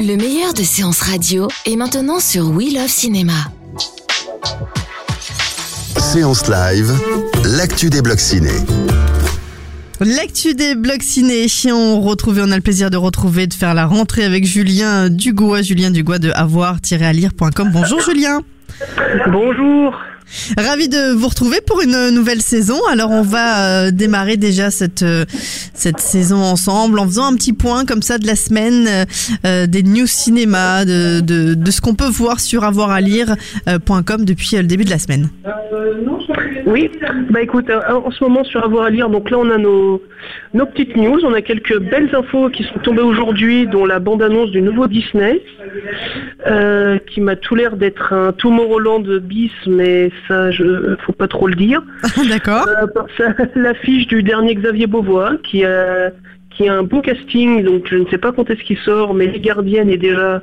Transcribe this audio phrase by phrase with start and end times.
[0.00, 3.32] Le meilleur de séances radio est maintenant sur We Love Cinéma.
[5.98, 6.92] Séance live,
[7.56, 8.50] l'actu des blocs ciné.
[10.00, 13.86] L'actu des blogs ciné, on retrouve, on a le plaisir de retrouver, de faire la
[13.86, 17.70] rentrée avec Julien Dugois, Julien Dugois de avoir-alire.com.
[17.72, 18.40] Bonjour Julien.
[19.28, 19.94] Bonjour.
[20.58, 22.78] Ravi de vous retrouver pour une nouvelle saison.
[22.90, 25.24] Alors on va euh, démarrer déjà cette euh,
[25.74, 29.06] cette saison ensemble en faisant un petit point comme ça de la semaine
[29.44, 34.84] euh, des news cinéma, de, de, ce qu'on peut voir sur avoiralire.com depuis le début
[34.84, 35.28] de la semaine.
[36.66, 36.90] Oui,
[37.30, 40.02] bah écoute, en ce moment sur Avoir à lire, donc là on a nos,
[40.54, 44.50] nos petites news, on a quelques belles infos qui sont tombées aujourd'hui, dont la bande-annonce
[44.50, 45.40] du nouveau Disney,
[46.46, 51.46] euh, qui m'a tout l'air d'être un Tomorrowland bis, mais ça, je faut pas trop
[51.46, 51.82] le dire.
[52.28, 52.66] D'accord.
[53.20, 56.10] Euh, L'affiche du dernier Xavier Beauvois, qui a,
[56.56, 59.26] qui a un bon casting, donc je ne sais pas quand est-ce qu'il sort, mais
[59.26, 60.42] Les Gardiennes est déjà...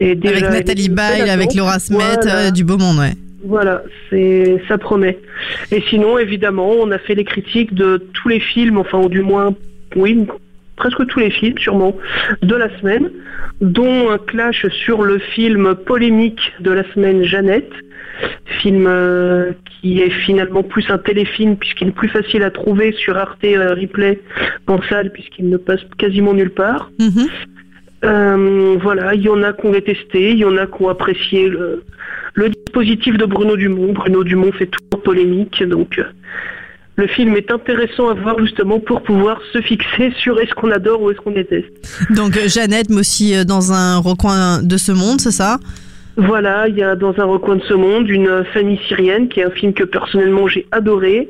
[0.00, 2.46] Est déjà avec Nathalie Baye, avec Laura Smet, Voilà.
[2.46, 3.12] euh, du beau monde, ouais.
[3.48, 5.18] Voilà, c'est ça promet.
[5.72, 9.22] Et sinon, évidemment, on a fait les critiques de tous les films, enfin, ou du
[9.22, 9.54] moins,
[9.96, 10.26] oui,
[10.76, 11.96] presque tous les films, sûrement,
[12.42, 13.10] de la semaine,
[13.62, 17.72] dont un clash sur le film polémique de la semaine Jeannette,
[18.60, 23.16] film euh, qui est finalement plus un téléfilm puisqu'il est plus facile à trouver sur
[23.16, 24.20] Arte euh, Replay
[24.66, 26.90] qu'en salle puisqu'il ne passe quasiment nulle part.
[26.98, 27.28] Mhm.
[28.04, 30.88] Euh, voilà, il y en a qui ont détesté, il y en a qui ont
[30.88, 31.82] apprécié le,
[32.34, 33.92] le dispositif de Bruno Dumont.
[33.92, 36.04] Bruno Dumont fait toujours polémique, donc euh,
[36.96, 41.02] le film est intéressant à voir justement pour pouvoir se fixer sur est-ce qu'on adore
[41.02, 41.72] ou est-ce qu'on déteste.
[42.10, 45.58] Donc euh, Jeannette, mais aussi dans un recoin de ce monde, c'est ça?
[46.16, 49.44] Voilà, il y a dans un recoin de ce monde une famille syrienne qui est
[49.44, 51.28] un film que personnellement j'ai adoré.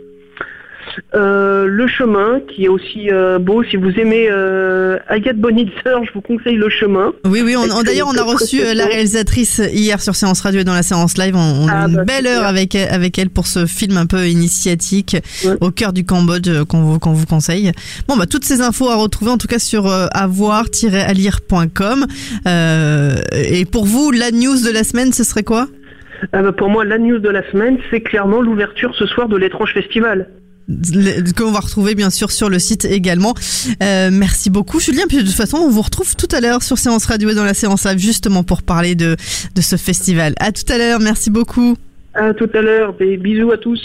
[1.14, 6.12] Euh, le chemin qui est aussi euh, beau si vous aimez euh, Agathe Bonitzer je
[6.12, 7.54] vous conseille le chemin Oui, oui.
[7.56, 11.16] On, D'ailleurs, on a reçu la réalisatrice hier sur Séance Radio et dans la séance
[11.18, 11.34] live.
[11.36, 13.66] On, on a Ah, eu une bah, belle heure avec elle, avec elle pour ce
[13.66, 15.54] film un peu initiatique Ouais.
[15.60, 17.72] au cœur du Cambodge qu'on vous, qu'on vous conseille.
[18.08, 22.06] Bon, bah toutes ces infos à retrouver en tout cas sur avoir-alire.com.
[22.46, 25.68] Et pour vous, la news de la semaine, ce serait quoi?
[26.32, 29.36] Ah bah, pour moi, la news de la semaine, c'est clairement l'ouverture ce soir de
[29.36, 30.28] l'étrange festival.
[31.36, 33.34] Qu'on va retrouver bien sûr sur le site également.
[33.82, 35.04] Euh, merci beaucoup Julien.
[35.08, 37.44] Puis de toute façon, on vous retrouve tout à l'heure sur Séance Radio et dans
[37.44, 39.16] la séance live justement pour parler de,
[39.54, 40.34] de ce festival.
[40.40, 41.00] À tout à l'heure.
[41.00, 41.76] Merci beaucoup.
[42.14, 43.80] À tout à l'heure, des bisous à tous.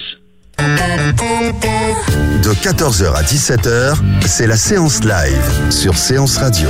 [2.44, 6.70] De 14h à 17h, c'est la séance live sur Séance Radio.